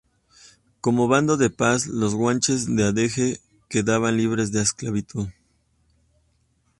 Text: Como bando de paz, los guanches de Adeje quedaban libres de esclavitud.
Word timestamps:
Como 0.81 1.07
bando 1.07 1.37
de 1.37 1.51
paz, 1.51 1.85
los 1.85 2.15
guanches 2.15 2.75
de 2.75 2.85
Adeje 2.85 3.39
quedaban 3.69 4.17
libres 4.17 4.51
de 4.51 4.59
esclavitud. 4.63 5.27